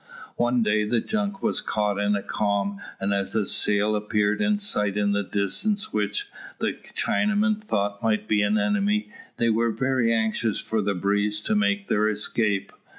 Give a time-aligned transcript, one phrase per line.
[0.37, 4.57] One day the junk was caught in a calm, and as a sail appeared in
[4.57, 6.27] sight in the distance which
[6.57, 11.53] the Chinamen thought might be an enemy, they were very anxious for a breeze to
[11.53, 12.71] make their escape.